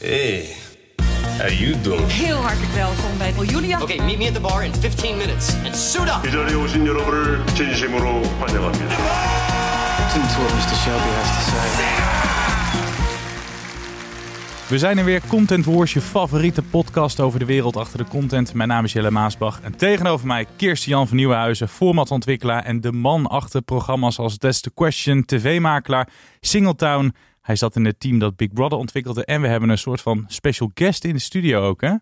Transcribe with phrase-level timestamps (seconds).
[0.00, 0.54] Hey,
[1.38, 2.06] how you doing?
[2.12, 3.80] Heel hartelijk welkom bij Julia.
[3.80, 6.26] Okay, meet me at the bar in 15 minutes and suit up.
[6.26, 8.96] 이 자리에 오신 여러분을 진심으로 환영합니다.
[9.98, 10.76] Listen to what Mr.
[10.82, 11.60] Shelby has to say.
[14.68, 18.54] We zijn er weer, Content Wars, je favoriete podcast over de wereld achter de content.
[18.54, 22.92] Mijn naam is Jelle Maasbach en tegenover mij Kirsten Jan van Nieuwenhuizen, formatontwikkelaar en de
[22.92, 26.08] man achter programma's als That's the Question, tv-makelaar,
[26.40, 27.14] Singletown.
[27.47, 30.25] hij zat in het team dat Big Brother ontwikkelde en we hebben een soort van
[30.27, 31.93] special guest in de studio ook, hè?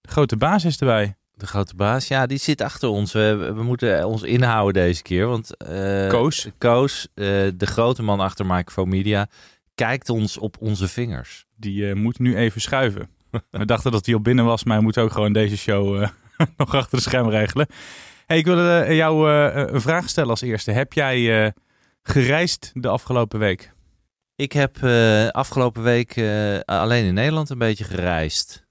[0.00, 1.16] De grote baas is erbij.
[1.34, 3.12] De grote baas, ja, die zit achter ons.
[3.12, 6.48] We, we moeten ons inhouden deze keer, want eh, Koos.
[6.58, 9.28] Koos, eh, de grote man achter Microphone Media,
[9.74, 11.46] kijkt ons op onze vingers.
[11.56, 13.08] Die eh, moet nu even schuiven.
[13.50, 16.06] we dachten dat hij al binnen was, maar hij moet ook gewoon deze show
[16.56, 17.66] nog achter de scherm regelen.
[18.26, 20.70] Hey, ik wilde jou een vraag stellen als eerste.
[20.70, 21.52] Heb jij
[22.02, 23.71] gereisd de afgelopen week?
[24.36, 28.66] Ik heb eh, afgelopen week eh, alleen in Nederland een beetje gereisd.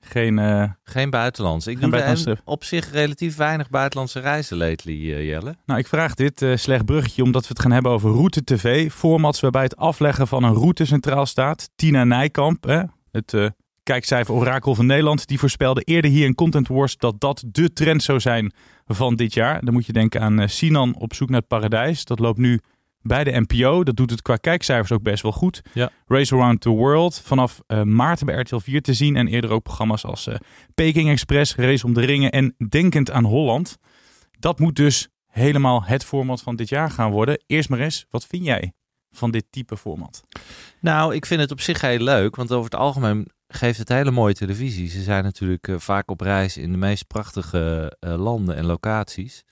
[0.00, 1.66] Geen, eh, Geen buitenlands.
[1.66, 5.56] Ik Geen doe op zich relatief weinig buitenlandse reizen lately, Jelle.
[5.66, 8.92] Nou, ik vraag dit slecht bruggetje omdat we het gaan hebben over Route TV.
[8.92, 11.70] Formats waarbij het afleggen van een route centraal staat.
[11.76, 16.96] Tina Nijkamp, hè, het kijkcijfer orakel van Nederland, die voorspelde eerder hier in Content Wars
[16.96, 18.52] dat dat de trend zou zijn
[18.86, 19.64] van dit jaar.
[19.64, 22.04] Dan moet je denken aan Sinan op zoek naar het paradijs.
[22.04, 22.60] Dat loopt nu
[23.02, 23.84] bij de NPO.
[23.84, 25.62] Dat doet het qua kijkcijfers ook best wel goed.
[25.72, 25.90] Ja.
[26.06, 29.16] Race Around the World vanaf eh, maart bij RTL 4 te zien.
[29.16, 30.34] En eerder ook programma's als eh,
[30.74, 33.78] Peking Express, Race om de Ringen en Denkend aan Holland.
[34.38, 37.42] Dat moet dus helemaal het format van dit jaar gaan worden.
[37.46, 38.72] Eerst maar eens, wat vind jij
[39.10, 40.22] van dit type format?
[40.80, 44.10] Nou, ik vind het op zich heel leuk, want over het algemeen geeft het hele
[44.10, 44.88] mooie televisie.
[44.88, 49.44] Ze zijn natuurlijk eh, vaak op reis in de meest prachtige landen en locaties.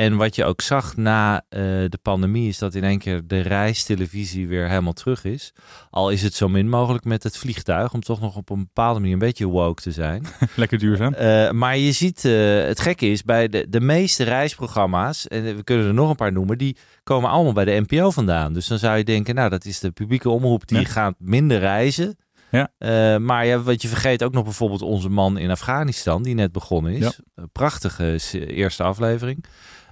[0.00, 3.40] En wat je ook zag na eh, de pandemie is dat in één keer de
[3.40, 5.52] reistelevisie weer helemaal terug is.
[5.90, 8.98] Al is het zo min mogelijk met het vliegtuig, om toch nog op een bepaalde
[9.00, 10.26] manier een beetje woke te zijn.
[10.56, 11.12] Lekker duurzaam.
[11.14, 15.64] Eh, maar je ziet, eh, het gekke is, bij de, de meeste reisprogramma's, en we
[15.64, 18.52] kunnen er nog een paar noemen, die komen allemaal bij de NPO vandaan.
[18.52, 20.84] Dus dan zou je denken, nou, dat is de publieke omroep, die Ja.
[20.84, 22.16] gaat minder reizen.
[22.50, 22.70] Ja.
[23.18, 26.92] Maar ja, wat je vergeet ook nog bijvoorbeeld onze man in Afghanistan, die net begonnen
[26.92, 27.20] is.
[27.34, 27.44] Ja.
[27.52, 29.44] Prachtige eerste aflevering.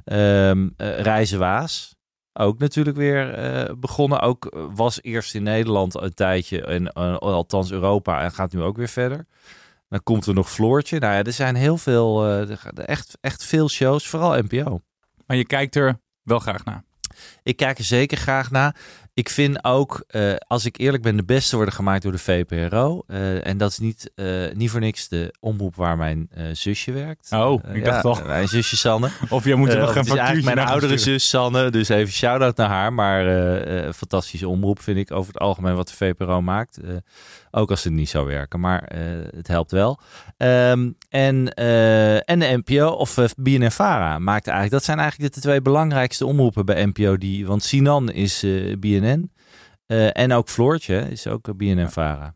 [0.09, 1.97] Ehm eh, Reizen Waas.
[2.33, 4.21] Ook natuurlijk weer eh, begonnen.
[4.21, 8.77] Ook eh, was eerst in Nederland een tijdje, en althans Europa, en gaat nu ook
[8.77, 9.27] weer verder.
[9.89, 10.99] Dan komt er nog Floortje.
[10.99, 12.27] Nou ja, er zijn heel veel,
[12.75, 14.81] echt, echt veel shows, vooral NPO.
[15.27, 16.85] Maar je kijkt er wel graag naar.
[17.43, 18.77] Ik kijk er zeker graag naar.
[19.19, 23.03] Ik vind ook, eh, als ik eerlijk ben, de beste worden gemaakt door de VPRO.
[23.07, 27.33] Eh, en dat is niet, eh, niet voor niks de omroep waar mijn zusje werkt.
[27.33, 28.27] Oh, ik ja, dacht al.
[28.27, 29.11] Mijn zusje Sanne.
[29.29, 31.21] Of jij moet er nog een het is eigenlijk factuurtje mijn gaan oudere sturen.
[31.21, 31.71] zus Sanne.
[31.71, 32.93] Dus even shout-out naar haar.
[32.93, 33.25] Maar
[33.93, 36.79] fantastische omroep vind ik over het algemeen wat de VPRO maakt.
[37.51, 38.61] Eh, ook als het niet zou werken.
[38.61, 39.01] Maar eh,
[39.37, 40.01] het helpt wel.
[40.37, 44.75] Ehm, en, eh, en de NPO of uh, BNN-Vara maakt eigenlijk...
[44.77, 47.17] Dat zijn eigenlijk de twee belangrijkste omroepen bij NPO.
[47.17, 49.31] Die, want Sinan is eh, BNN.
[49.87, 52.35] Eh, en ook Floortje is ook eh, BNN-Vara.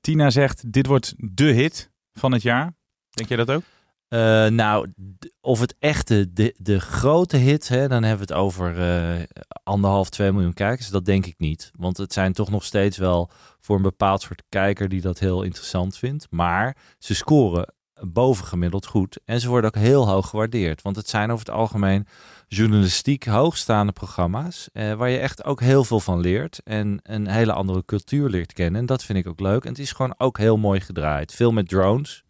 [0.00, 2.74] Tina zegt, dit wordt de hit van het jaar.
[3.10, 3.62] Denk jij dat ook?
[4.08, 4.92] Eh, nou,
[5.40, 9.22] of het echte, de, de grote hit, hè, dan hebben we het over eh,
[9.62, 10.88] anderhalf, twee miljoen kijkers.
[10.88, 11.70] Dat denk ik niet.
[11.76, 13.30] Want het zijn toch nog steeds wel
[13.60, 16.26] voor een bepaald soort kijker die dat heel interessant vindt.
[16.30, 17.74] Maar ze scoren
[18.06, 19.20] bovengemiddeld goed.
[19.24, 20.82] En ze worden ook heel hoog gewaardeerd.
[20.82, 22.06] Want het zijn over het algemeen
[22.48, 24.68] journalistiek hoogstaande programma's.
[24.72, 26.60] eh, waar je echt ook heel veel van leert.
[26.64, 28.80] En een hele andere cultuur leert kennen.
[28.80, 29.64] En dat vind ik ook leuk.
[29.64, 31.34] En het is gewoon ook heel mooi gedraaid.
[31.34, 32.24] Veel met drones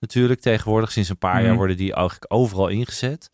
[0.00, 0.92] natuurlijk tegenwoordig.
[0.92, 1.44] Sinds een paar Mhm.
[1.44, 3.30] jaar worden die eigenlijk overal ingezet.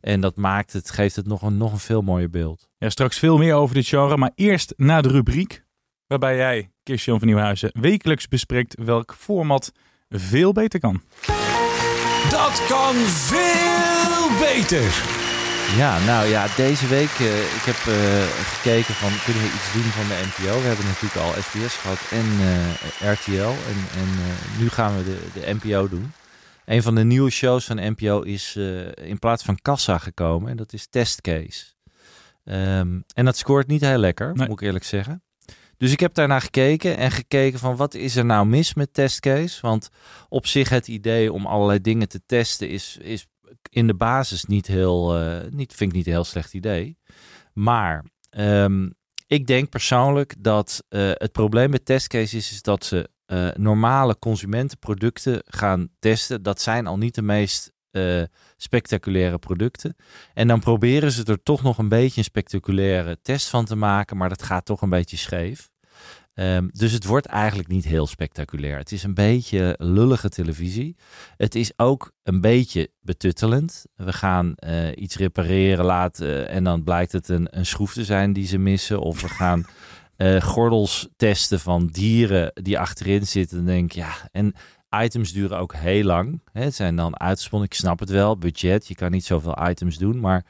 [0.00, 2.68] En dat maakt het, geeft het nog een, nog een veel mooier beeld.
[2.78, 4.16] Ja, straks veel meer over dit genre.
[4.16, 5.64] Maar eerst naar de rubriek
[6.06, 9.72] waarbij jij, Kirsten van Nieuwhuizen, wekelijks bespreekt welk format
[10.08, 11.02] veel beter kan.
[12.30, 15.26] Dat kan veel beter.
[15.76, 18.22] Ja, nou ja, deze week, eh, ik heb eh,
[18.54, 20.60] gekeken van, kunnen we iets doen van de NPO?
[20.60, 23.54] We hebben natuurlijk al SBS gehad en eh, RTL.
[23.70, 24.08] En, en
[24.58, 26.12] nu gaan we de, de NPO doen.
[26.64, 28.56] Een van de nieuwe shows van NPO is
[28.94, 30.50] in plaats van Kassa gekomen.
[30.50, 31.64] En dat is Testcase.
[32.44, 34.48] Ehm, en dat scoort niet heel lekker, Nee.
[34.48, 35.22] moet ik eerlijk zeggen.
[35.76, 39.60] Dus ik heb daarnaar gekeken en gekeken van wat is er nou mis met testcase?
[39.60, 39.88] Want
[40.28, 43.26] op zich het idee om allerlei dingen te testen is, is
[43.70, 46.98] in de basis niet heel, eh, niet, vind ik niet een heel slecht idee.
[47.52, 48.90] Maar ehm,
[49.26, 54.18] ik denk persoonlijk dat eh, het probleem met testcase is, is dat ze eh, normale
[54.18, 56.42] consumentenproducten gaan testen.
[56.42, 57.76] Dat zijn al niet de meest
[58.56, 59.96] spectaculaire producten.
[60.34, 64.16] En dan proberen ze er toch nog een beetje een spectaculaire test van te maken,
[64.16, 65.70] maar dat gaat toch een beetje scheef.
[66.38, 68.78] Ehm, dus het wordt eigenlijk niet heel spectaculair.
[68.78, 70.96] Het is een beetje lullige televisie.
[71.36, 73.84] Het is ook een beetje betuttelend.
[73.94, 78.32] We gaan eh, iets repareren laten en dan blijkt het een, een schroef te zijn
[78.32, 79.00] die ze missen.
[79.00, 79.66] Of we gaan
[80.16, 83.56] eh, gordels testen van dieren die achterin zitten.
[83.56, 84.54] Dan denk ja, en
[84.90, 86.40] items duren ook heel lang.
[86.52, 88.88] Hè, het zijn dan uitgesponnen, ik snap het wel, budget.
[88.88, 90.44] Je kan niet zoveel items doen, maar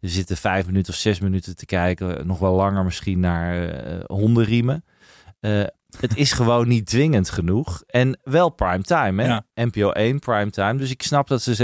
[0.00, 2.26] er zitten vijf minuten of zes minuten te kijken.
[2.26, 4.84] Nog wel langer misschien naar eh, hondenriemen.
[5.44, 5.64] Eh,
[6.00, 7.82] het is gewoon niet dwingend genoeg.
[7.86, 9.28] En wel primetime, hè?
[9.28, 9.46] Ja.
[9.54, 10.74] NPO 1 primetime.
[10.74, 11.54] Dus ik snap dat ze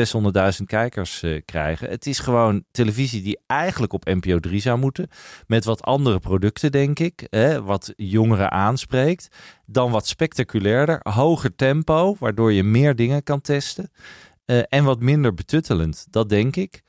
[0.58, 1.88] 600.000 kijkers eh, krijgen.
[1.88, 5.08] Het is gewoon televisie die eigenlijk op NPO 3 zou moeten.
[5.46, 7.26] Met wat andere producten, denk ik.
[7.30, 7.62] Hè?
[7.62, 9.28] Wat jongeren aanspreekt.
[9.66, 11.00] Dan wat spectaculairder.
[11.02, 13.90] Hoger tempo, waardoor je meer dingen kan testen.
[14.44, 16.82] Eh, en wat minder betuttelend, dat denk ik.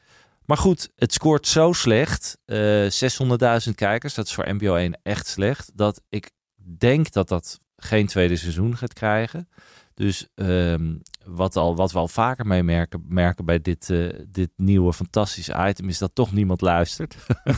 [0.46, 2.38] Maar goed, het scoort zo slecht.
[2.46, 5.72] eh 600.000 kijkers, dat is voor NPO 1 echt slecht.
[5.76, 6.32] Dat ik
[6.64, 9.50] denk dat dat geen tweede seizoen gaat krijgen.
[9.94, 14.50] Dus ehm, wat, al, wat we al vaker mee merken, merken bij dit, eh, dit
[14.56, 15.90] nieuwe fantastische item...
[15.90, 17.16] is dat toch niemand luistert.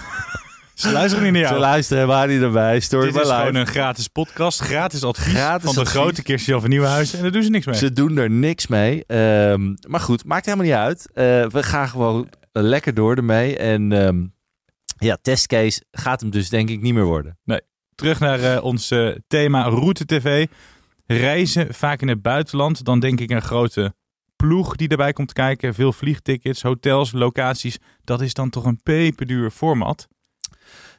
[0.74, 1.60] Ze luisteren niet naar Ze jou.
[1.60, 2.80] luisteren helemaal niet erbij.
[2.80, 6.00] Story Dit is gewoon een gratis podcast, gratis advies Gratis van de advies.
[6.00, 7.18] grote Kirstjan van Nieuwenhuizen.
[7.18, 7.76] En daar doen ze niks mee.
[7.76, 9.06] Ze doen er niks mee.
[9.06, 11.10] Ehm, maar goed, maakt helemaal niet uit.
[11.14, 13.58] Eh, we gaan gewoon lekker door ermee.
[13.58, 14.26] En ehm,
[14.98, 17.38] ja, testcase gaat hem dus denk ik niet meer worden.
[18.04, 20.48] Terug naar eh, ons eh, thema Route TV.
[21.06, 22.86] Reizen, vaak in het buitenland.
[22.86, 23.94] Dan denk ik een grote
[24.36, 25.74] ploeg die erbij komt kijken.
[25.74, 27.78] Veel vliegtickets, hotels, locaties.
[28.04, 30.08] Dat is dan toch een peperduur format.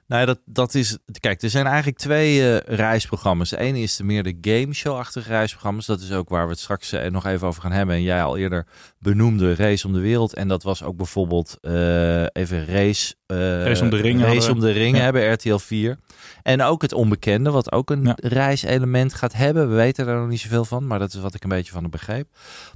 [0.07, 0.99] Nou ja, dat, dat is.
[1.21, 3.51] Kijk, er zijn eigenlijk twee eh, reisprogramma's.
[3.51, 5.87] Ene is de meer de gameshow-achtige reisprogramma's.
[5.87, 7.95] Dat is ook waar we het straks eh, nog even over gaan hebben.
[7.95, 8.67] En jij al eerder
[8.99, 10.35] benoemde Race om de Wereld.
[10.35, 14.67] En dat was ook bijvoorbeeld eh, even Race, Race om de Ringen Race om we.
[14.67, 15.05] de Ringen Ja.
[15.05, 15.99] hebben RTL 4.
[16.43, 18.17] En ook het Onbekende, wat ook een Ja.
[18.17, 19.69] reiselement gaat hebben.
[19.69, 21.83] We weten daar nog niet zoveel van, maar dat is wat ik een beetje van
[21.83, 22.29] heb begreep.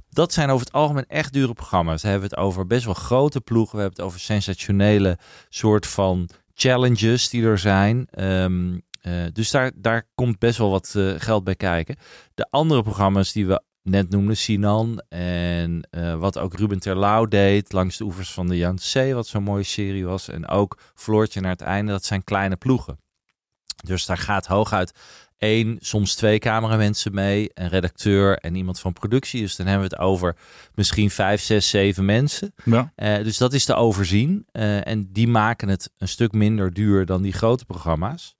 [0.09, 2.01] Dat zijn over het algemeen echt dure programma's.
[2.01, 3.75] Dan hebben we het over best wel grote ploegen.
[3.75, 5.17] We hebben het over sensationele
[5.49, 6.29] soort van
[6.61, 8.07] challenges die er zijn.
[8.11, 11.95] Ehm, eh, dus daar, daar komt best wel wat eh, geld bij kijken.
[12.33, 17.71] De andere programma's die we net noemden, Sinan en eh, wat ook Ruben Terlouw deed
[17.71, 20.27] langs de oevers van de Yangtze, wat zo'n mooie serie was.
[20.27, 22.99] En ook Floortje naar het einde, dat zijn kleine ploegen.
[23.85, 24.93] Dus daar gaat hooguit
[25.39, 29.41] één, soms twee cameramensen mee, een redacteur en iemand van productie.
[29.41, 30.35] Dus dan hebben we het over
[30.75, 32.53] misschien vijf, zes, zeven mensen.
[32.63, 32.91] Ja.
[32.95, 34.45] Eh, dus dat is te overzien.
[34.51, 38.37] Eh, en die maken het een stuk minder duur dan die grote programma's.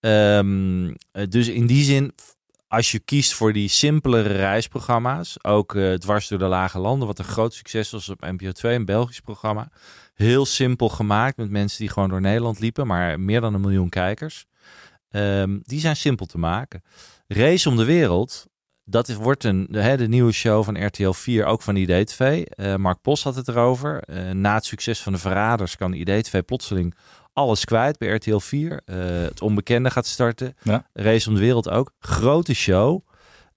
[0.00, 2.14] Ehm, eh, dus in die zin,
[2.68, 7.18] als je kiest voor die simpelere reisprogramma's, ook eh, dwars door de lage landen, wat
[7.18, 9.68] een groot succes was op NPO 2, een Belgisch programma.
[10.14, 13.88] Heel simpel gemaakt met mensen die gewoon door Nederland liepen, maar meer dan een miljoen
[13.88, 14.46] kijkers.
[15.10, 16.82] Ehm, die zijn simpel te maken.
[17.26, 18.46] Race om de wereld,
[18.84, 22.44] dat is, wordt een, de, hè, de nieuwe show van RTL 4, ook van IDTV.
[22.48, 24.02] Eh Mark Pos had het erover.
[24.02, 26.94] Eh, na het succes van de Verraders kan IDTV plotseling
[27.32, 28.80] alles kwijt bij RTL 4.
[28.84, 30.56] Eh, het onbekende gaat starten.
[30.62, 30.86] Ja.
[30.92, 31.92] Race om de wereld ook.
[31.98, 33.06] Grote show.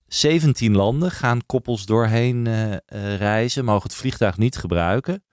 [0.07, 2.47] 17 landen gaan koppels doorheen
[3.17, 5.23] reizen, mogen het vliegtuig niet gebruiken.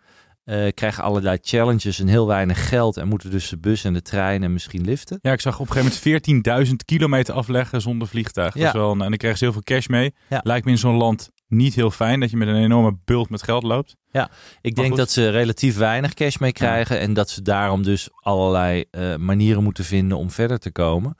[0.46, 4.02] Eh, krijgen allerlei challenges en heel weinig geld en moeten dus de bus en de
[4.02, 5.18] trein en misschien liften.
[5.22, 8.52] Ja, ik zag op een gegeven moment 14.000 kilometer afleggen zonder vliegtuig.
[8.52, 8.68] Dat Ja.
[8.68, 10.14] is wel een- en dan krijgen ze heel veel cash mee.
[10.28, 10.40] Ja.
[10.44, 13.42] Lijkt me in zo'n land niet heel fijn dat je met een enorme bult met
[13.42, 13.90] geld loopt.
[13.90, 14.28] Ik Maar
[14.62, 14.96] denk goed.
[14.96, 19.62] dat ze relatief weinig cash mee krijgen en dat ze daarom dus allerlei eh, manieren
[19.62, 21.16] moeten vinden om verder te komen.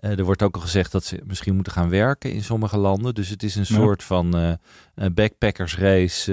[0.00, 3.14] Eh, er wordt ook al gezegd dat ze misschien moeten gaan werken in sommige landen.
[3.14, 3.74] Dus het is een Ja.
[3.74, 6.32] soort van eh, backpackersrace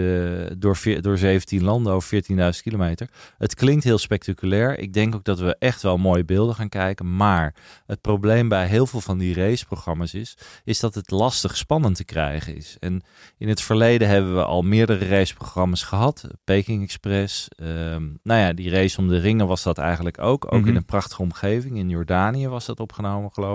[0.50, 3.10] eh, door, door 17 landen over 14.000 kilometer.
[3.38, 4.80] Het klinkt heel spectaculair.
[4.80, 7.16] Ik denk ook dat we echt wel mooie beelden gaan kijken.
[7.16, 7.56] Maar
[7.86, 12.04] het probleem bij heel veel van die raceprogramma's is, is dat het lastig spannend te
[12.06, 12.78] krijgen is.
[12.80, 13.02] En
[13.38, 16.28] in het verleden hebben we al meerdere raceprogramma's gehad.
[16.44, 17.48] Peking Express.
[17.56, 20.46] ehm, nou ja, die race om de ringen was dat eigenlijk ook.
[20.54, 20.70] Ook Mhm.
[20.70, 21.78] in een prachtige omgeving.
[21.78, 23.54] In Jordanië was dat opgenomen, geloof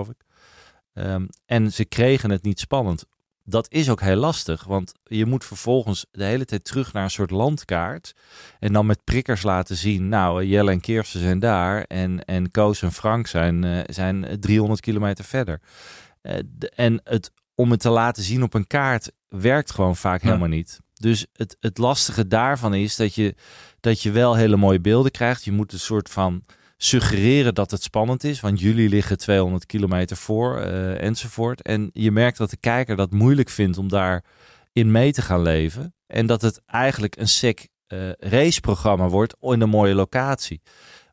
[0.93, 3.05] Ehm, en ze kregen het niet spannend.
[3.43, 7.09] dat is ook heel lastig, want je moet vervolgens de hele tijd terug naar een
[7.09, 8.13] soort landkaart.
[8.59, 12.81] En dan met prikkers laten zien, nou, Jelle en Kirsten zijn daar en, en Koos
[12.81, 15.61] en Frank zijn, eh, zijn 300 kilometer verder.
[16.21, 20.21] Eh, de- en het, om het te laten zien op een kaart werkt gewoon vaak
[20.21, 20.27] Ja.
[20.27, 20.79] helemaal niet.
[20.93, 23.35] Dus het, het lastige daarvan is dat je,
[23.79, 25.43] dat je wel hele mooie beelden krijgt.
[25.43, 26.45] Je moet een soort van
[26.83, 31.61] suggereren dat het spannend is, want jullie liggen 200 kilometer voor eh, enzovoort.
[31.61, 34.23] En je merkt dat de kijker dat moeilijk vindt om daar
[34.73, 35.95] in mee te gaan leven.
[36.07, 40.61] En dat het eigenlijk een sec eh, raceprogramma wordt in een mooie locatie.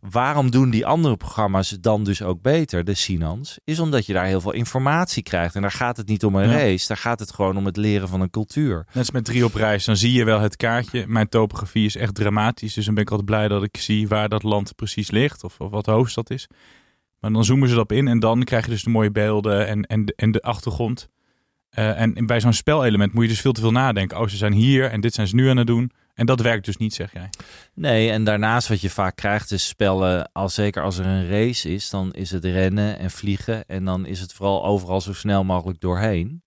[0.01, 3.59] Waarom doen die andere programma's dan dus ook beter, de Sinans?
[3.65, 5.55] Is omdat je daar heel veel informatie krijgt.
[5.55, 6.57] En daar gaat het niet om een Ja.
[6.57, 8.77] race, daar gaat het gewoon om het leren van een cultuur.
[8.77, 11.05] Net als met drie op reis, dan zie je wel het kaartje.
[11.07, 14.29] Mijn topografie is echt dramatisch, dus dan ben ik altijd blij dat ik zie waar
[14.29, 16.47] dat land precies ligt of, of wat de hoofdstad is.
[17.21, 19.83] Maar dan zoomen ze erop in en dan krijg je dus de mooie beelden en,
[19.83, 21.09] en, de, en de achtergrond.
[21.71, 24.19] Eh, en bij zo'n spelelement moet je dus veel te veel nadenken.
[24.21, 25.91] Oh, ze zijn hier en dit zijn ze nu aan het doen.
[26.19, 27.31] En dat werkt dus niet, zeg jij.
[27.75, 31.71] Nee, en daarnaast wat je vaak krijgt is spellen, als, zeker als er een race
[31.75, 33.67] is, dan is het rennen en vliegen.
[33.67, 36.43] En dan is het vooral overal zo snel mogelijk doorheen.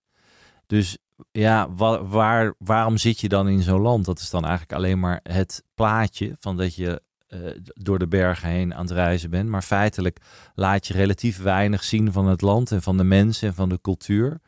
[0.66, 0.98] Dus
[1.30, 4.04] ja, wa- waar, waarom zit je dan in zo'n land?
[4.04, 8.48] Dat is dan eigenlijk alleen maar het plaatje van dat je eh, door de bergen
[8.48, 9.48] heen aan het reizen bent.
[9.48, 10.18] Maar feitelijk
[10.54, 13.80] laat je relatief weinig zien van het land en van de mensen en van de
[13.80, 14.40] cultuur.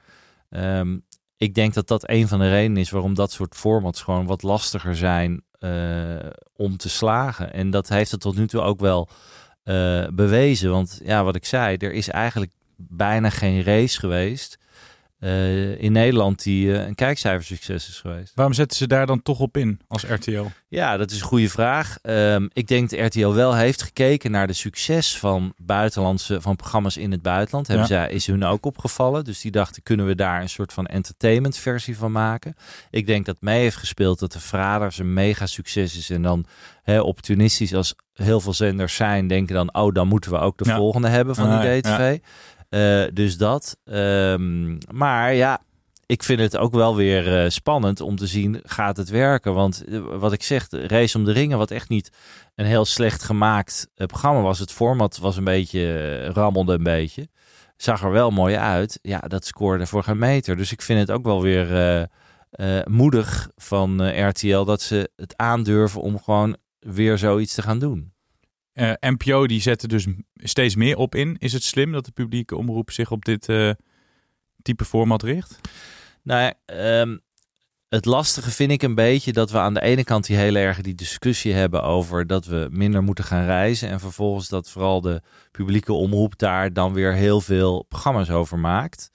[0.50, 0.99] Ehm,
[1.36, 4.42] ik denk dat dat een van de redenen is waarom dat soort formats gewoon wat
[4.42, 6.16] lastiger zijn eh,
[6.56, 7.52] om te slagen.
[7.52, 9.08] En dat heeft het tot nu toe ook wel
[9.62, 10.70] eh, bewezen.
[10.70, 14.58] Want ja, wat ik zei, er is eigenlijk bijna geen race geweest
[15.25, 18.33] eh, in Nederland die eh, een kijkcijfersucces is geweest.
[18.35, 20.45] Waarom zetten ze daar dan toch op in als RTL?
[20.69, 21.99] Ja, dat is een goede vraag.
[22.02, 26.97] Ehm, ik denk dat RTL wel heeft gekeken naar de succes van buitenlandse van programma's
[26.97, 27.66] in het buitenland.
[27.66, 27.93] Hebben Ja.
[28.04, 29.25] zij, is hun ook opgevallen.
[29.25, 32.54] Dus die dachten, kunnen we daar een soort van entertainment versie van maken?
[32.90, 36.11] Ik denk dat mee heeft gespeeld dat de Vraders een mega succes is.
[36.11, 36.47] En dan
[36.87, 40.76] opportunistisch als heel veel zenders zijn, denken dan, oh, dan moeten we ook de Ja.
[40.76, 41.81] volgende hebben van Ah, die ja.
[41.81, 42.19] DTV.
[43.12, 43.76] Dus dat.
[43.85, 45.61] Ehm, maar ja,
[46.07, 49.54] ik vind het ook wel weer eh, spannend om te zien, gaat het werken?
[49.54, 52.11] Want eh, wat ik zeg, Race om de Ringen, wat echt niet
[52.54, 54.59] een heel slecht gemaakt eh, programma was.
[54.59, 57.28] Het format was een beetje, eh, rammelde een beetje.
[57.76, 58.99] Zag er wel mooi uit.
[59.02, 60.57] Ja, dat scoorde voor geen meter.
[60.57, 62.02] Dus ik vind het ook wel weer eh,
[62.50, 67.78] eh, moedig van eh, RTL dat ze het aandurven om gewoon weer zoiets te gaan
[67.78, 68.13] doen.
[68.75, 71.37] Eh, NPO die zetten dus steeds meer op in.
[71.38, 73.71] Is het slim dat de publieke omroep zich op dit eh,
[74.62, 75.61] type format richt?
[76.23, 77.16] Nou ja, ehm,
[77.88, 80.81] het lastige vind ik een beetje dat we aan de ene kant die hele erg
[80.81, 83.88] die discussie hebben over dat we minder moeten gaan reizen.
[83.88, 89.11] En vervolgens dat vooral de publieke omroep daar dan weer heel veel programma's over maakt.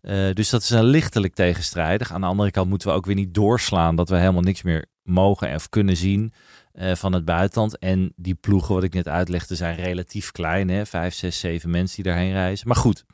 [0.00, 2.12] Eh, dus dat is een lichtelijk tegenstrijdig.
[2.12, 4.86] Aan de andere kant moeten we ook weer niet doorslaan dat we helemaal niks meer
[5.02, 6.32] mogen of kunnen zien
[6.74, 7.78] eh, van het buitenland.
[7.78, 10.68] En die ploegen, wat ik net uitlegde, zijn relatief klein.
[10.68, 10.86] Hè?
[10.86, 12.68] Vijf, zes, zeven mensen die daarheen reizen.
[12.68, 13.04] Maar goed,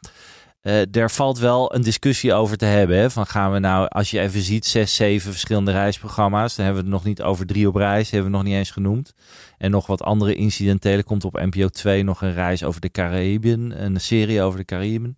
[0.60, 2.96] eh daar valt wel een discussie over te hebben.
[2.96, 3.10] Hè?
[3.10, 6.56] Van gaan we nou, als je even ziet, zes, zeven verschillende reisprogramma's.
[6.56, 8.70] Dan hebben we het nog niet over drie op reis, hebben we nog niet eens
[8.70, 9.14] genoemd.
[9.58, 11.04] En nog wat andere incidentelen.
[11.04, 15.14] Komt op NPO 2 nog een reis over de Caraïben, een serie over de Caraïben.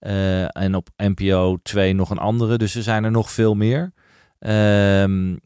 [0.00, 2.58] Eh, en op NPO 2 nog een andere.
[2.58, 3.92] Dus er zijn er nog veel meer.
[4.38, 5.36] Ehm,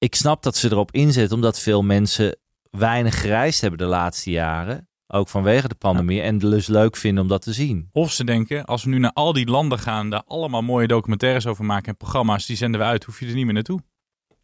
[0.00, 2.36] ik snap dat ze erop inzetten, omdat veel mensen
[2.70, 4.88] weinig gereisd hebben de laatste jaren.
[5.06, 6.20] Ook vanwege de pandemie.
[6.20, 7.88] En het dus leuk vinden om dat te zien.
[7.92, 11.46] Of ze denken, als we nu naar al die landen gaan, daar allemaal mooie documentaires
[11.46, 13.80] over maken en programma's, die zenden we uit, hoef je er niet meer naartoe.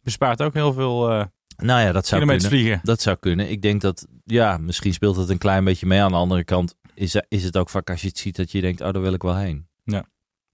[0.03, 1.25] Bespaart ook heel veel eh
[1.57, 2.41] Nou ja, dat zou kunnen.
[2.49, 2.79] vliegen.
[2.83, 3.49] Dat zou kunnen.
[3.49, 6.01] Ik denk dat, ja, misschien speelt het een klein beetje mee.
[6.01, 8.61] Aan de andere kant is, is het ook vaak als je het ziet dat je
[8.61, 9.67] denkt, oh, daar wil ik wel heen.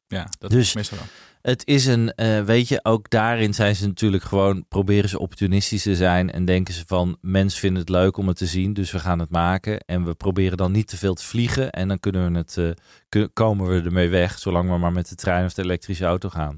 [0.08, 1.08] Ja, dat Dus- is meestal wel.
[1.44, 5.84] Het is een, eh, weet je, ook daarin zijn ze natuurlijk gewoon, proberen ze opportunistisch
[5.84, 8.92] te zijn en denken ze van, mensen vinden het leuk om het te zien, dus
[8.92, 9.80] we gaan het maken.
[9.80, 13.24] En we proberen dan niet te veel te vliegen en dan kunnen we het, eh,
[13.34, 16.58] komen we ermee weg, zolang we maar met de trein of de elektrische auto gaan.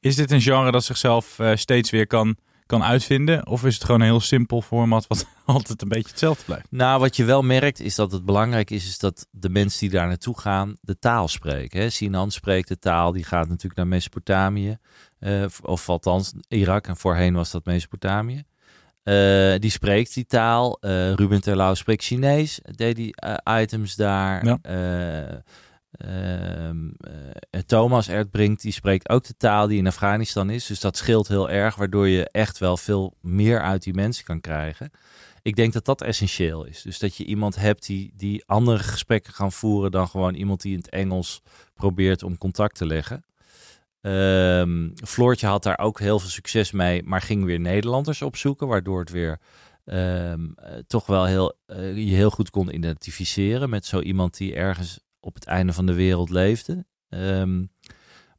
[0.00, 3.46] Is dit een genre dat zichzelf eh, steeds weer kan, kan uitvinden?
[3.46, 6.66] Of is het gewoon een heel simpel format wat altijd een beetje hetzelfde blijft?
[6.70, 9.90] Nou, wat je wel merkt is dat het belangrijk is, is dat de mensen die
[9.90, 11.80] daar naartoe gaan de taal spreken.
[11.80, 11.90] Hè?
[11.90, 14.78] Sinan spreekt de taal, die gaat natuurlijk naar Mesopotamië.
[15.18, 18.44] eh, of althans Irak en voorheen was dat Mesopotamië.
[19.02, 20.78] Eh, die spreekt die taal.
[20.80, 23.14] Eh, Ruben Terlouw spreekt Chinees, deed die
[23.60, 24.44] items daar.
[24.46, 24.58] Ja.
[25.96, 26.88] Ehm,
[27.50, 30.66] eh, Thomas Erdbrink, die spreekt ook de taal die in Afghanistan is.
[30.66, 34.40] Dus dat scheelt heel erg, waardoor je echt wel veel meer uit die mensen kan
[34.40, 34.90] krijgen.
[35.42, 36.82] Ik denk dat dat essentieel is.
[36.82, 40.72] Dus dat je iemand hebt die, die andere gesprekken gaan voeren dan gewoon iemand die
[40.72, 41.42] in het Engels
[41.74, 43.24] probeert om contact te leggen.
[44.00, 49.00] Ehm, Floortje had daar ook heel veel succes mee, maar ging weer Nederlanders opzoeken, waardoor
[49.00, 49.40] het weer
[49.84, 51.54] ehm, eh, toch wel heel,
[51.94, 55.94] je heel goed kon identificeren met zo iemand die ergens op het einde van de
[55.94, 56.84] wereld leefde.
[57.08, 57.64] Ehm,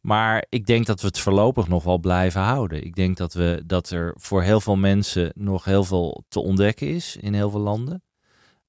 [0.01, 2.83] maar ik denk dat we het voorlopig nog wel blijven houden.
[2.83, 6.87] Ik denk dat, we, dat er voor heel veel mensen nog heel veel te ontdekken
[6.87, 8.03] is in heel veel landen.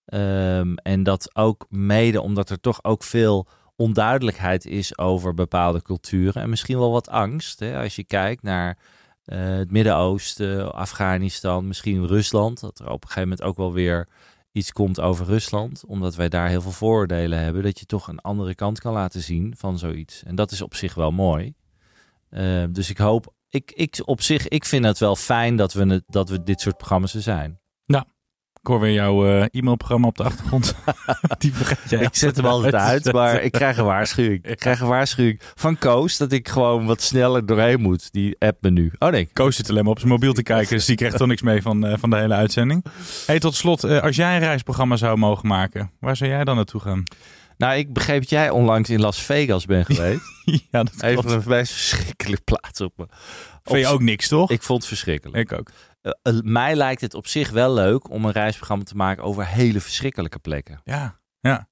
[0.05, 3.47] Ehm, en dat ook mede omdat er toch ook veel
[3.77, 6.43] onduidelijkheid is over bepaalde culturen.
[6.43, 7.61] En misschien wel wat angst.
[7.61, 7.83] Hè?
[7.83, 8.79] Als je kijkt naar
[9.25, 12.61] eh, het Midden-Oosten, Afghanistan, misschien Rusland.
[12.61, 14.09] Dat er op een gegeven moment ook wel weer
[14.57, 15.85] iets komt over Rusland.
[15.87, 17.63] Omdat wij daar heel veel vooroordelen hebben.
[17.63, 20.23] Dat je toch een andere kant kan laten zien van zoiets.
[20.23, 21.55] En dat is op zich wel mooi.
[22.31, 26.03] Ehm, dus ik hoop, ik, ik op zich, ik vind het wel fijn dat we,
[26.07, 27.61] dat we dit soort programma's er zijn.
[28.67, 30.75] Ik hoor weer jouw eh, e-mailprogramma op de achtergrond.
[31.39, 31.53] Die
[31.89, 34.45] jij Ik zet hem altijd uit, maar ik krijg een waarschuwing.
[34.45, 38.13] Ik krijg een waarschuwing van Koos dat ik gewoon wat sneller doorheen moet.
[38.13, 38.93] Die app me nu.
[38.99, 39.29] Oh nee.
[39.33, 41.63] Koos zit alleen maar op zijn mobiel te kijken, dus die krijgt toch niks mee
[41.63, 42.85] van, eh, van de hele uitzending.
[43.27, 46.57] Hey, tot slot, eh, als jij een reisprogramma zou mogen maken, waar zou jij dan
[46.57, 47.03] naartoe gaan?
[47.57, 50.21] Nou, ik begreep dat jij onlangs in Las Vegas bent geweest.
[50.71, 53.07] ja, dat Even een meest verschrikkelijke plaats op me.
[53.63, 54.51] Vind je ook niks, toch?
[54.51, 55.51] Ik vond het verschrikkelijk.
[55.51, 55.71] Ik ook.
[56.07, 59.47] Eh, eh, mij lijkt het op zich wel leuk om een reisprogramma te maken over
[59.47, 60.81] hele verschrikkelijke plekken.
[60.85, 61.69] Ja, ja.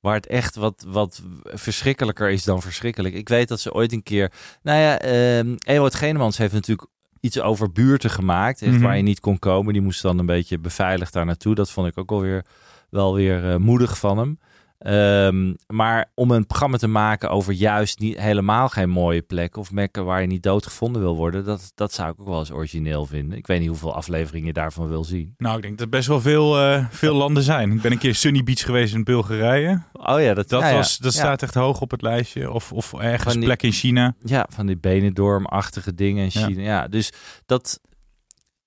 [0.00, 3.14] Waar het echt wat, wat verschrikkelijker is dan verschrikkelijk.
[3.14, 4.32] Ik weet dat ze ooit een keer.
[4.62, 6.88] Nou ja, ehm Ewout Genemans heeft natuurlijk
[7.20, 8.62] iets over buurten gemaakt.
[8.62, 8.82] Echt Mhm.
[8.82, 9.72] Waar je niet kon komen.
[9.72, 11.54] Die moest dan een beetje beveiligd daar naartoe.
[11.54, 12.44] Dat vond ik ook alweer
[12.90, 14.38] wel weer eh, moedig van hem.
[14.84, 19.70] Ehm, maar om een programma te maken over juist niet, helemaal geen mooie plekken of
[19.70, 23.06] plekken waar je niet doodgevonden wil worden, dat, dat zou ik ook wel eens origineel
[23.06, 23.38] vinden.
[23.38, 25.34] Ik weet niet hoeveel afleveringen je daarvan wil zien.
[25.36, 27.72] Nou, ik denk dat er best wel veel, eh, veel landen zijn.
[27.72, 29.82] Ik ben een keer Sunny Beach geweest in Bulgarije.
[29.92, 30.74] Oh ja, dat, Dat, ja, ja.
[30.76, 31.18] was, dat Ja.
[31.18, 32.50] staat echt hoog op het lijstje.
[32.50, 34.14] Of, of ergens die- plek in China.
[34.22, 36.46] Ja, van die Benidorm-achtige dingen in Ja.
[36.46, 36.62] China.
[36.62, 37.12] Ja, dus
[37.46, 37.80] dat,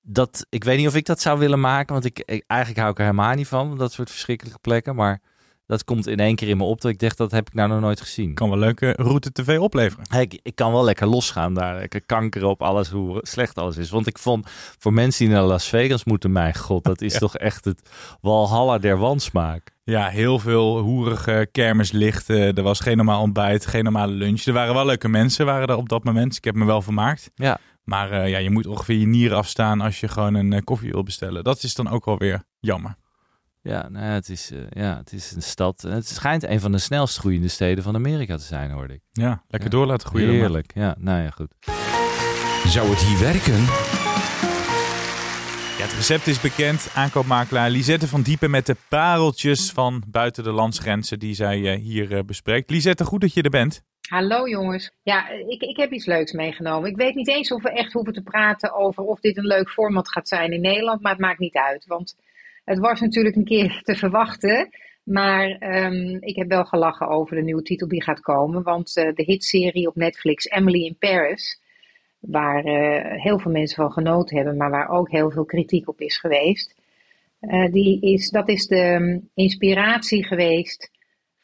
[0.02, 2.92] dat, ik weet niet of ik dat zou willen maken, want ik, ik- eigenlijk hou
[2.92, 4.96] ik er helemaal niet van, dat soort verschrikkelijke plekken.
[4.96, 5.22] Maar
[5.68, 7.70] dat komt in één keer in me op dat ik dacht, dat heb ik nou
[7.70, 8.34] nog nooit gezien.
[8.34, 10.06] Kan wel leuke route tv opleveren.
[10.10, 13.78] Hey, ik, ik kan wel lekker losgaan daar, lekker kankeren op alles, hoe slecht alles
[13.78, 13.90] is.
[13.90, 14.48] Want ik vond,
[14.80, 17.90] voor mensen die naar Las Vegas moeten, mijn god, dat is toch echt het
[18.22, 19.76] walhalla der wansmaak.
[19.84, 22.56] Ja, heel veel hoerige kermislichten.
[22.56, 24.42] Er was geen normaal ontbijt, geen normale lunch.
[24.44, 26.36] Er waren wel leuke mensen waren er op dat moment.
[26.36, 27.32] Ik heb me wel vermaakt.
[27.36, 27.58] Ja.
[27.84, 30.92] Maar eh, ja, je moet ongeveer je nieren afstaan als je gewoon een eh, koffie
[30.92, 31.44] wil bestellen.
[31.44, 32.96] Dat is dan ook wel weer jammer.
[33.68, 35.82] Ja, nou ja, het, is, eh, ja, het is een stad.
[35.82, 39.02] Het schijnt een van de snelst groeiende steden van Amerika te zijn, hoorde ik.
[39.12, 39.76] Ja, lekker Ja.
[39.78, 40.30] door laten groeien.
[40.30, 40.96] Heerlijk, ja.
[41.00, 41.54] Nou ja, goed.
[42.68, 43.60] Zou het hier werken?
[45.78, 46.92] Ja, het recept is bekend.
[46.96, 52.16] Aankoopmakelaar Lisette van Diepen met de pareltjes van buiten de landsgrenzen die zij eh, hier
[52.18, 52.70] eh, bespreekt.
[52.70, 53.84] Lisette, goed dat je er bent.
[54.10, 54.92] Hallo jongens.
[55.04, 56.90] Ja, ik, ik heb iets leuks meegenomen.
[56.90, 59.70] Ik weet niet eens of we echt hoeven te praten over of dit een leuk
[59.70, 61.86] format gaat zijn in Nederland, maar het maakt niet uit.
[61.86, 62.16] Want
[62.68, 64.70] het was natuurlijk een keer te verwachten.
[65.04, 68.64] Maar ehm, ik heb wel gelachen over de nieuwe titel die gaat komen.
[68.64, 71.62] Want eh, de hitserie op Netflix Emily in Paris,
[72.20, 76.02] waar eh, heel veel mensen van genoten hebben, maar waar ook heel veel kritiek op
[76.02, 76.76] is geweest.
[77.40, 80.92] eh, die is, dat is de um, inspiratie geweest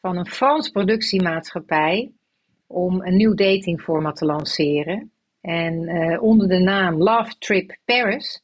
[0.00, 2.10] van een Frans productiemaatschappij
[2.66, 5.12] om een nieuw datingformat te lanceren.
[5.40, 5.88] En
[6.20, 8.42] onder de naam Love Trip Paris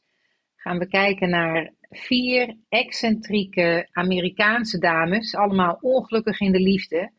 [0.56, 7.10] gaan we kijken naar vier excentrieke Amerikaanse dames, allemaal ongelukkig in de liefde.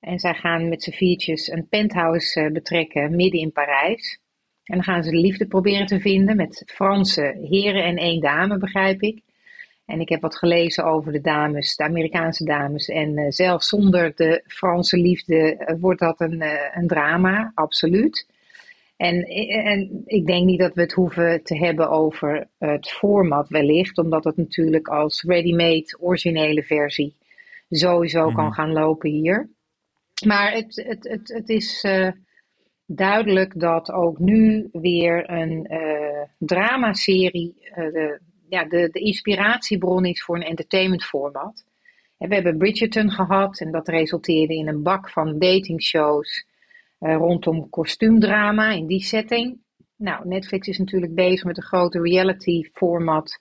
[0.00, 4.20] En zij gaan met z'n viertjes een penthouse eh, betrekken midden in Parijs.
[4.64, 8.58] En dan gaan ze de liefde proberen te vinden met Franse heren en één dame,
[8.58, 9.22] begrijp ik.
[9.86, 12.88] En ik heb wat gelezen over de dames, de Amerikaanse dames.
[12.88, 16.42] En uh, zelfs zonder de Franse liefde uh, wordt dat een,
[16.74, 18.26] een drama, absoluut.
[18.96, 23.98] En, en ik denk niet dat we het hoeven te hebben over het format wellicht,
[23.98, 27.16] omdat het natuurlijk als ready-made originele versie
[27.68, 29.50] sowieso kan gaan lopen hier.
[30.26, 32.08] Maar het, het, het, het is uh,
[32.86, 40.22] duidelijk dat ook nu weer een uh, dramaserie uh, de, ja, de, de inspiratiebron is
[40.22, 41.64] voor een entertainmentformat.
[42.18, 46.46] En we hebben Bridgerton gehad en dat resulteerde in een bak van datingshows
[47.12, 49.58] rondom kostuumdrama in die setting.
[49.96, 53.38] Nou, Netflix is natuurlijk bezig met een grote reality format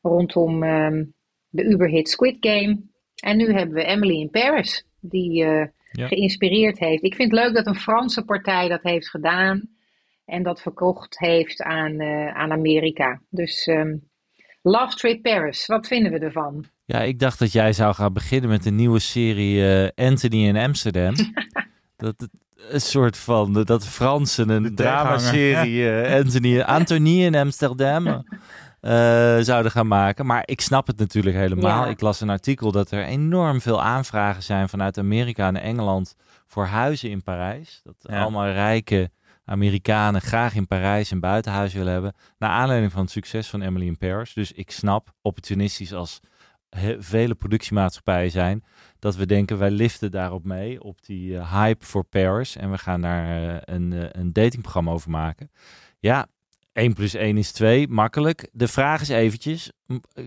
[0.00, 1.14] rondom um,
[1.48, 2.82] de uberhit Squid Game.
[3.14, 6.06] En nu hebben we Emily in Paris, die uh, ja.
[6.06, 7.02] geïnspireerd heeft.
[7.02, 9.68] Ik vind het leuk dat een Franse partij dat heeft gedaan
[10.24, 13.20] en dat verkocht heeft aan, uh, aan Amerika.
[13.30, 14.08] Dus um,
[14.62, 16.64] Love Trip Paris, wat vinden we ervan?
[16.84, 20.56] Ja, ik dacht dat jij zou gaan beginnen met een nieuwe serie uh, Anthony in
[20.56, 21.14] Amsterdam.
[21.96, 22.28] Dat
[22.70, 28.06] een soort van eh, dat Fransen een dramaserie eh, Anthony, Anthony in Amsterdam
[28.80, 30.26] eh, zouden gaan maken.
[30.26, 31.84] Maar ik snap het natuurlijk helemaal.
[31.84, 31.90] Ja.
[31.90, 36.14] Ik las een artikel dat er enorm veel aanvragen zijn vanuit Amerika en Engeland
[36.46, 37.80] voor huizen in Parijs.
[37.84, 38.22] Dat Ja.
[38.22, 39.10] allemaal rijke
[39.44, 42.14] Amerikanen graag in Parijs een buitenhuis willen hebben.
[42.38, 44.32] Naar aanleiding van het succes van Emily in Paris.
[44.32, 46.20] Dus ik snap, opportunistisch als
[46.98, 48.64] vele productiemaatschappijen zijn,
[48.98, 52.56] dat we denken wij liften daarop mee, op die eh, hype voor Paris.
[52.56, 55.50] En we gaan daar eh, een, eh, een datingprogramma over maken.
[55.98, 56.26] Ja,
[56.72, 58.48] 1 plus 1 is 2, makkelijk.
[58.52, 59.72] De vraag is eventjes,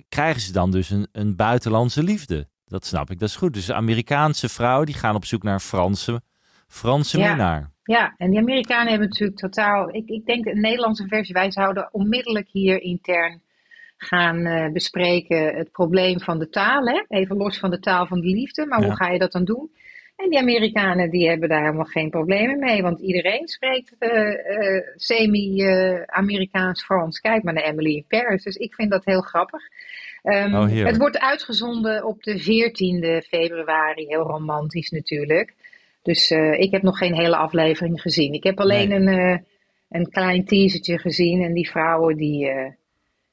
[0.09, 2.47] krijgen ze dan dus een, een buitenlandse liefde?
[2.65, 3.53] Dat snap ik, dat is goed.
[3.53, 6.21] Dus Amerikaanse vrouwen die gaan op zoek naar een Franse,
[6.67, 7.27] Franse Ja.
[7.29, 7.71] minnaar.
[7.83, 9.89] Ja, en die Amerikanen hebben natuurlijk totaal.
[9.95, 11.33] Ik, ik denk de Nederlandse versie.
[11.33, 13.41] Wij zouden onmiddellijk hier intern
[14.03, 16.85] gaan eh, bespreken het probleem van de taal.
[16.85, 17.03] Hè?
[17.07, 18.65] Even los van de taal van de liefde.
[18.65, 18.85] Maar Ja.
[18.85, 19.71] hoe ga je dat dan doen?
[20.15, 22.81] En die Amerikanen die hebben daar helemaal geen problemen mee.
[22.81, 24.29] Want iedereen spreekt eh,
[24.77, 27.19] eh, semi-Amerikaans-Frans.
[27.19, 28.43] Kijk maar naar Emily in Paris.
[28.43, 29.61] Dus ik vind dat heel grappig.
[30.23, 34.05] Ehm, Oh, het wordt uitgezonden op de 14e februari.
[34.05, 35.53] Heel romantisch natuurlijk.
[36.03, 38.33] Dus ik heb nog geen hele aflevering gezien.
[38.33, 38.99] Ik heb alleen Nee.
[38.99, 39.45] een,
[39.89, 41.43] een klein teasertje gezien.
[41.43, 42.51] En die vrouwen die,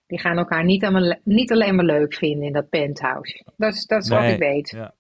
[0.09, 3.45] die gaan elkaar niet, allemaal, niet alleen maar leuk vinden in dat penthouse.
[3.57, 4.71] Dat is, dat is wat ik weet.
[4.71, 4.95] Ja.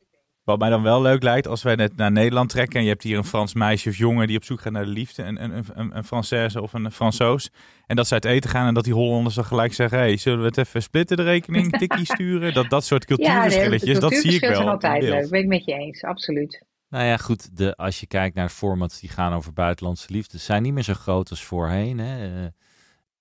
[0.44, 3.03] Wat mij dan wel leuk lijkt, als wij net naar Nederland trekken en je hebt
[3.03, 5.64] hier een Frans meisje of jongen die op zoek gaat naar de liefde, een, een,
[5.75, 7.51] een, een Française of een Fransoos,
[7.87, 10.40] en dat ze uit eten gaan en dat die Hollanders dan gelijk zeggen, hey, zullen
[10.40, 12.55] we het even splitten de rekening, tikkie sturen?
[12.55, 14.55] Dat, dat soort Ja, cultuurverschilletjes, dat zie ik wel.
[14.55, 15.31] zijn altijd leuk.
[15.31, 16.64] Ben ik met je eens, absoluut.
[16.88, 20.62] Nou ja, goed, de, als je kijkt naar formats die gaan over buitenlandse liefde, zijn
[20.62, 21.99] niet meer zo groot als voorheen.
[21.99, 22.47] Hè?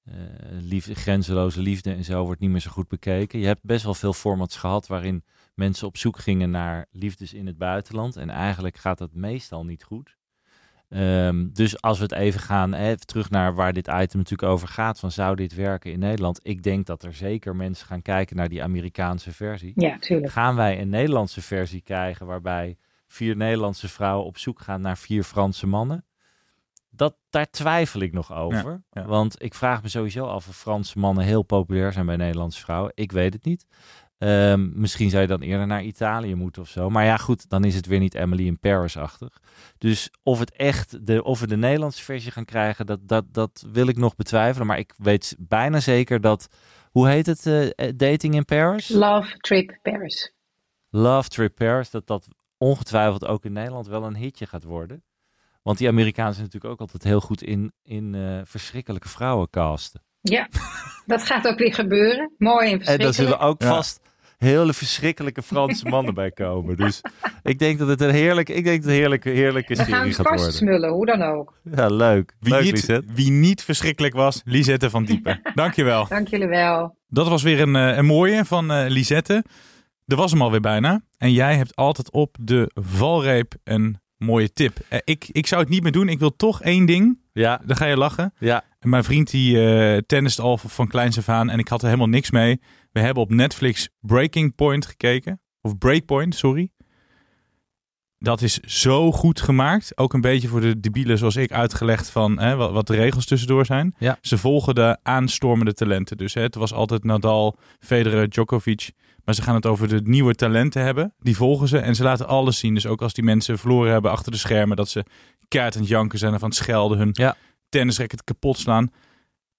[0.07, 0.15] Eh,
[0.49, 3.39] liefde, grenzeloze liefde en zo wordt niet meer zo goed bekeken.
[3.39, 5.23] Je hebt best wel veel formats gehad waarin
[5.55, 8.15] mensen op zoek gingen naar liefdes in het buitenland.
[8.15, 10.17] En eigenlijk gaat dat meestal niet goed.
[10.89, 14.99] Ehm, dus als we het even gaan, terug naar waar dit item natuurlijk over gaat,
[14.99, 16.39] van zou dit werken in Nederland?
[16.43, 19.71] Ik denk dat er zeker mensen gaan kijken naar die Amerikaanse versie.
[19.75, 20.31] Ja, tuurlijk.
[20.31, 25.23] Gaan wij een Nederlandse versie krijgen waarbij vier Nederlandse vrouwen op zoek gaan naar vier
[25.23, 26.05] Franse mannen?
[26.97, 28.83] Dat, daar twijfel ik nog over.
[28.91, 29.05] ja.
[29.05, 32.91] Want ik vraag me sowieso af of Franse mannen heel populair zijn bij Nederlandse vrouwen.
[32.95, 33.65] Ik weet het niet.
[34.17, 36.89] Ehm, misschien zou je dan eerder naar Italië moeten of zo.
[36.89, 39.41] Maar ja, goed, dan is het weer niet Emily in Paris-achtig.
[39.77, 43.65] Dus of, het echt de, of we de Nederlandse versie gaan krijgen, dat, dat, dat
[43.71, 44.67] wil ik nog betwijfelen.
[44.67, 46.47] Maar ik weet bijna zeker dat.
[46.91, 47.45] Hoe heet het?
[47.45, 48.89] eh, Dating in Paris?
[48.89, 50.33] Love Trip Paris.
[50.89, 55.03] Love Trip Paris, dat dat ongetwijfeld ook in Nederland wel een hitje gaat worden.
[55.67, 60.01] Want die Amerikanen zijn natuurlijk ook altijd heel goed in, in eh, verschrikkelijke vrouwen casten.
[60.21, 60.47] Ja,
[61.05, 62.31] dat gaat ook weer gebeuren.
[62.37, 63.67] Mooi en En daar zullen ook Ja.
[63.67, 63.99] vast
[64.37, 66.77] hele verschrikkelijke Franse mannen bij komen.
[66.77, 67.01] Dus
[67.43, 69.85] ik denk dat het een heerlijke, ik denk dat het een heerlijke, heerlijke We gaan
[69.85, 70.45] serie het gaat worden.
[70.45, 71.59] vastsmullen, hoe dan ook.
[71.75, 72.35] Ja, leuk.
[72.39, 75.41] Wie, leuk, niet, wie niet verschrikkelijk was, Lisette van Diepen.
[75.53, 76.07] Dankjewel.
[76.07, 76.97] Dank jullie wel.
[77.07, 79.43] Dat was weer een, eh, een mooie van eh Lisette.
[80.05, 81.01] Er was hem alweer bijna.
[81.17, 84.77] En jij hebt altijd op de valreep een mooie tip.
[84.89, 86.09] Eh, ik, ik zou het niet meer doen.
[86.09, 87.19] Ik wil toch één ding.
[87.33, 88.33] Ja, Dan ga je lachen.
[88.39, 88.63] ja.
[88.79, 91.49] En mijn vriend die tennist al van kleins af aan.
[91.49, 92.61] En ik had er helemaal niks mee.
[92.91, 95.41] We hebben op Netflix Breaking Point gekeken.
[95.61, 96.69] Of Breakpoint, sorry.
[98.19, 99.97] Dat is zo goed gemaakt.
[99.97, 103.25] Ook een beetje voor de debielen zoals ik uitgelegd van hè, wat, wat de regels
[103.25, 103.95] tussendoor zijn.
[103.97, 104.17] Ja.
[104.21, 106.17] Ze volgen de aanstormende talenten.
[106.17, 108.89] Dus hè, het was altijd Nadal, Federer, Djokovic.
[109.27, 111.13] Maar ze gaan het over de nieuwe talenten hebben.
[111.19, 112.73] Die volgen ze en ze laten alles zien.
[112.73, 114.77] Dus ook als die mensen verloren hebben achter de schermen.
[114.77, 115.03] Dat ze
[115.47, 116.97] keihard aan het janken zijn of aan het schelden.
[116.97, 117.35] Hun Ja.
[117.69, 118.91] tennisracket kapot slaan.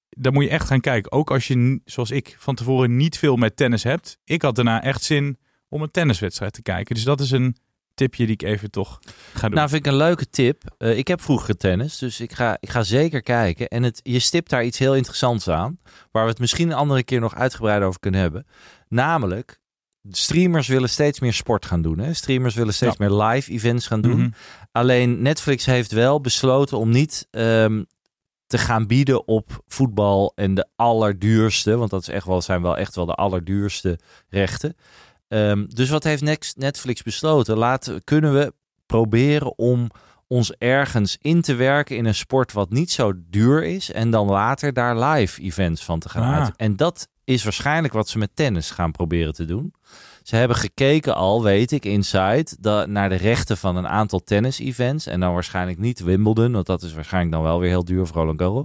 [0.08, 1.12] Daar moet je echt gaan kijken.
[1.12, 4.18] Ook als je, zoals ik, van tevoren niet veel met tennis hebt.
[4.24, 6.94] Ik had daarna echt zin om een tenniswedstrijd te kijken.
[6.94, 7.56] Dus dat is een
[7.94, 8.98] tipje die ik even toch
[9.34, 9.56] ga doen.
[9.56, 10.62] Nou, vind ik een leuke tip.
[10.78, 13.68] Eh, ik heb vroeger tennis, dus ik ga, ik ga zeker kijken.
[13.68, 15.78] En het, je stipt daar iets heel interessants aan,
[16.10, 18.46] waar we het misschien een andere keer nog uitgebreid over kunnen hebben.
[18.88, 19.60] Namelijk,
[20.10, 21.98] streamers willen steeds meer sport gaan doen.
[21.98, 22.12] Hè?
[22.14, 24.20] Streamers willen steeds meer live events gaan doen.
[24.20, 24.30] Mhm.
[24.72, 27.82] Alleen Netflix heeft wel besloten om niet ehm,
[28.46, 32.76] te gaan bieden op voetbal en de allerduurste, want dat is echt wel, zijn wel
[32.76, 33.98] echt wel de allerduurste
[34.28, 34.76] rechten.
[35.28, 37.56] Ehm, dus wat heeft Netflix besloten?
[37.56, 38.52] Laten, kunnen we
[38.86, 39.88] proberen om
[40.26, 44.26] ons ergens in te werken in een sport wat niet zo duur is en dan
[44.26, 46.42] later daar live events van te gaan Ah.
[46.42, 46.56] uit.
[46.56, 49.74] En dat is waarschijnlijk wat ze met tennis gaan proberen te doen.
[50.22, 52.46] Ze hebben gekeken al, weet ik, Inside,
[52.86, 55.06] naar de rechten van een aantal tennis-events.
[55.06, 58.16] En dan waarschijnlijk niet Wimbledon, want dat is waarschijnlijk dan wel weer heel duur voor
[58.16, 58.64] Roland Garros.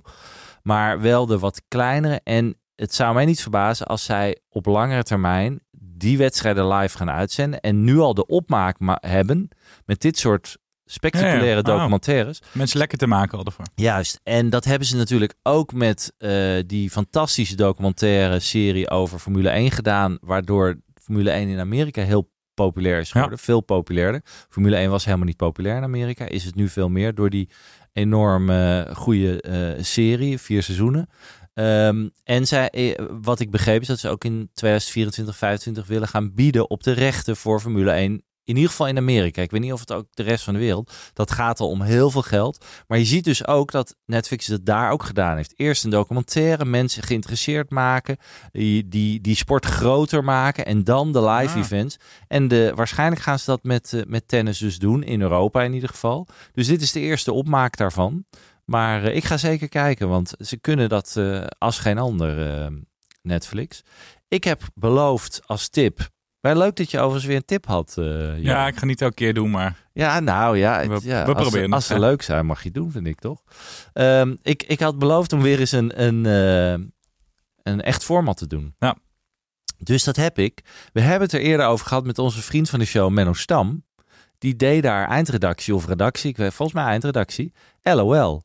[0.61, 2.21] Maar wel de wat kleinere.
[2.23, 7.11] En het zou mij niet verbazen als zij op langere termijn die wedstrijden live gaan
[7.11, 7.59] uitzenden.
[7.59, 9.49] En nu al de opmaak ma- hebben
[9.85, 11.61] met dit soort spectaculaire Ja, ja.
[11.61, 11.77] Wauw.
[11.77, 12.41] documentaires.
[12.51, 13.65] Mensen lekker te maken al ervoor.
[13.75, 14.19] Juist.
[14.23, 19.71] En dat hebben ze natuurlijk ook met eh, die fantastische documentaire serie over Formule 1
[19.71, 20.17] gedaan.
[20.21, 23.39] Waardoor Formule 1 in Amerika heel populair is geworden.
[23.39, 24.21] Veel populairder.
[24.49, 26.27] Formule 1 was helemaal niet populair in Amerika.
[26.27, 27.49] Is het nu veel meer door die
[27.93, 30.37] enorm eh, goede eh, serie.
[30.37, 31.09] Vier seizoenen.
[31.53, 36.07] Ehm, en zij, eh, wat ik begreep is dat ze ook in 2024, 2025 willen
[36.07, 38.23] gaan bieden op de rechten voor Formule 1.
[38.45, 39.41] In ieder geval in Amerika.
[39.41, 40.93] Ik weet niet of het ook de rest van de wereld.
[41.13, 42.65] Dat gaat al om heel veel geld.
[42.87, 45.53] Maar je ziet dus ook dat Netflix het daar ook gedaan heeft.
[45.55, 48.17] Eerst een documentaire, mensen geïnteresseerd maken,
[48.51, 51.59] die, die, die sport groter maken en dan de live Ah.
[51.63, 51.97] events.
[52.27, 55.73] En de, waarschijnlijk gaan ze dat met, eh, met tennis dus doen, in Europa in
[55.73, 56.27] ieder geval.
[56.53, 58.25] Dus dit is de eerste opmaak daarvan.
[58.65, 62.71] Maar eh, ik ga zeker kijken, want ze kunnen dat eh, als geen ander,
[63.21, 63.81] Netflix.
[64.27, 66.09] Ik heb beloofd als tip.
[66.43, 67.93] Wel leuk dat je overigens weer een tip had.
[67.97, 68.39] eh.
[68.43, 71.33] Ja, ik ga niet elke keer doen, maar Ja, nou ja, het- We- ja we
[71.33, 73.43] als, proberen ze, als ze leuk zijn, mag je doen, vind ik toch?
[73.93, 76.85] Ehm, ik, ik had beloofd om weer eens een, een, eh,
[77.73, 78.75] een echt format te doen.
[78.79, 78.95] Ja.
[79.77, 80.61] Dus dat heb ik.
[80.93, 83.83] We hebben het er eerder over gehad met onze vriend van de show, Menno Stam.
[84.37, 88.43] Die deed daar eindredactie of redactie, ik weet volgens mij eindredactie, LOL.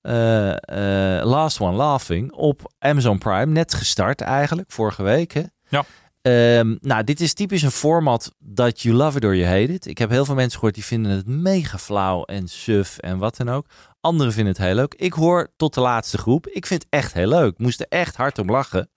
[0.00, 5.32] Eh, Last One Laughing op Amazon Prime, net gestart eigenlijk, vorige week.
[5.32, 5.42] Hè?
[5.68, 5.84] Ja.
[6.24, 9.86] Ehm, nou, dit is typisch een format dat you love it or you hate it.
[9.86, 13.36] Ik heb heel veel mensen gehoord die vinden het mega flauw en suf en wat
[13.36, 13.66] dan ook.
[14.00, 14.94] Anderen vinden het heel leuk.
[14.94, 16.46] Ik hoor tot de laatste groep.
[16.46, 17.58] Ik vind het echt heel leuk.
[17.58, 18.90] Moest er echt hard om lachen.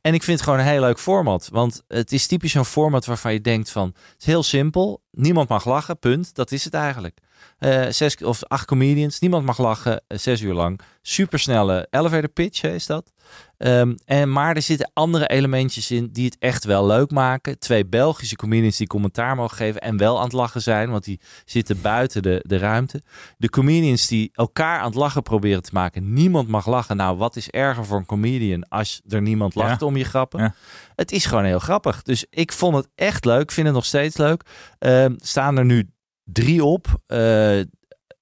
[0.00, 1.48] En ik vind het gewoon een heel leuk format.
[1.52, 3.86] Want het is typisch een format waarvan je denkt van...
[3.86, 5.02] Het is heel simpel.
[5.10, 6.34] Niemand mag lachen, punt.
[6.34, 7.18] Dat is het eigenlijk.
[7.58, 9.18] Eh, zes of acht comedians.
[9.18, 10.02] Niemand mag lachen.
[10.06, 10.80] eh, zes uur lang.
[11.02, 13.12] Supersnelle elevator pitch hè, is dat.
[13.58, 17.58] Ehm, en, maar er zitten andere elementjes in die het echt wel leuk maken.
[17.58, 21.20] Twee Belgische comedians die commentaar mogen geven en wel aan het lachen zijn, want die
[21.44, 23.02] zitten buiten de, de ruimte.
[23.38, 26.12] De comedians die elkaar aan het lachen proberen te maken.
[26.12, 26.96] Niemand mag lachen.
[26.96, 29.86] Nou, wat is erger voor een comedian als er niemand lacht Ja.
[29.86, 30.40] om je grappen?
[30.40, 30.54] Ja.
[30.96, 32.02] Het is gewoon heel grappig.
[32.02, 33.50] Dus ik vond het echt leuk.
[33.52, 34.42] Vind het nog steeds leuk.
[34.78, 35.90] Ehm, staan er nu
[36.32, 36.86] drie op.
[37.06, 37.60] Eh,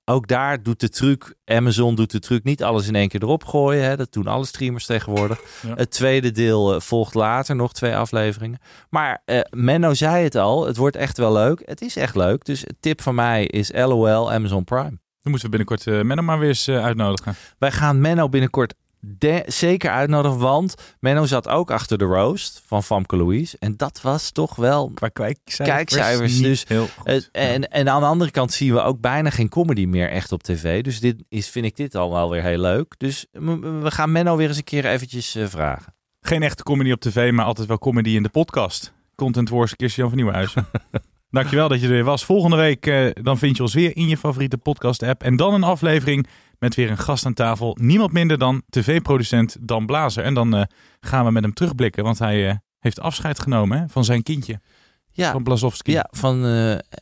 [0.04, 3.44] ook daar doet de truc, Amazon doet de truc niet alles in één keer erop
[3.44, 3.84] gooien.
[3.84, 3.96] Hè.
[3.96, 5.40] Dat doen alle streamers tegenwoordig.
[5.62, 5.74] Ja.
[5.74, 8.58] Het tweede deel eh, volgt later, nog twee afleveringen.
[8.90, 11.62] Maar eh, Menno zei het al, het wordt echt wel leuk.
[11.64, 12.44] Het is echt leuk.
[12.44, 14.98] Dus tip van mij is LOL Amazon Prime.
[15.20, 17.34] dan moeten we binnenkort Menno maar weer eens uitnodigen.
[17.58, 18.74] Wij gaan Menno binnenkort
[19.18, 23.56] de- zeker uitnodigen, want Menno zat ook achter de roast van Famke Louise.
[23.60, 27.06] En dat was toch wel Qua kijkcijfers, Kijkcijfers, dus, heel goed.
[27.32, 30.32] Eh, en, en aan de andere kant zien we ook bijna geen comedy meer echt
[30.32, 30.82] op tv.
[30.82, 32.94] Dus dit is, vind ik dit al wel weer heel leuk.
[32.98, 35.94] Dus we gaan Menno weer eens een keer eventjes eh, vragen.
[36.20, 38.92] Geen echte comedy op tv, maar altijd wel comedy in de podcast.
[39.14, 40.66] Content Wars, Christian van Nieuwenhuizen.
[41.34, 42.24] Dankjewel dat je er weer was.
[42.24, 45.22] Volgende week eh, dan vind je ons weer in je favoriete podcast app.
[45.22, 46.26] En dan een aflevering
[46.58, 47.76] met weer een gast aan tafel.
[47.80, 50.24] Niemand minder dan tv-producent Dan Blazer.
[50.24, 50.62] En dan eh,
[51.00, 54.60] gaan we met hem terugblikken, want hij eh, heeft afscheid genomen hè, van zijn kindje.
[55.10, 55.92] Ja, Van Blazowski.
[55.92, 56.44] ja van,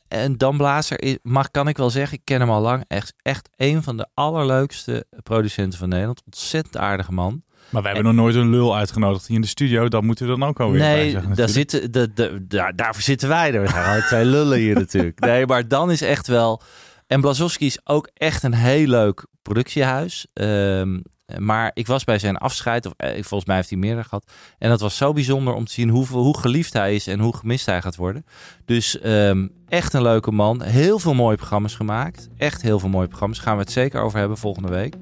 [0.09, 2.85] en Dan Blazer, is- mag, kan ik wel zeggen, ik ken hem al lang.
[2.88, 6.23] Echt, echt een van de allerleukste producenten van Nederland.
[6.25, 7.42] Ontzettend aardige man.
[7.73, 9.89] Maar we hebben nog nooit een lul uitgenodigd hier in de studio.
[9.89, 11.35] Dat moeten we dan ook alweer bij Nee, zeggen.
[11.35, 13.69] daar zitten, de, de, daar, daarvoor zitten wij er.
[13.69, 15.21] Zijn gewoon twee lullen hier natuurlijk.
[15.27, 16.63] Nee, maar dan is echt wel...
[17.07, 20.27] En Blazowski is ook echt een heel leuk productiehuis.
[20.33, 20.99] Ehm,
[21.39, 24.33] maar ik was bij zijn afscheid, of eh, volgens mij heeft hij meerdere gehad.
[24.59, 27.37] En dat was zo bijzonder om te zien hoe, hoe geliefd hij is en hoe
[27.37, 28.25] gemist hij gaat worden.
[28.65, 30.63] Dus ehm, echt een leuke man.
[30.63, 32.29] Heel veel mooie programma's gemaakt.
[32.37, 33.39] Echt heel veel mooie programma's.
[33.39, 34.95] Gaan we het zeker over hebben volgende week.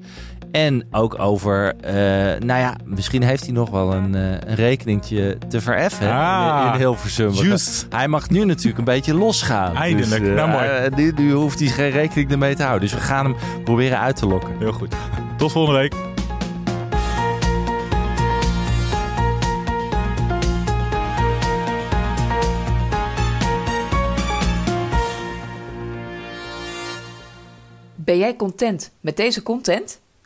[0.51, 1.93] En ook over, eh,
[2.39, 6.65] nou ja, misschien heeft hij nog wel een, eh, een rekeningtje te vereffen hè, Ah,
[6.67, 7.29] in, in Hilversum.
[7.31, 7.85] Juist.
[7.89, 9.75] Hij mag nu natuurlijk een beetje losgaan.
[9.75, 10.21] Eindelijk.
[10.21, 10.65] Dus, eh, Nou, mooi.
[10.67, 12.89] eh, nu, nu hoeft hij geen rekening ermee te houden.
[12.89, 14.49] Dus we gaan hem proberen uit te lokken.
[14.59, 14.95] Heel goed.
[15.37, 15.93] Tot volgende week.
[27.95, 30.00] Ben jij content met deze content?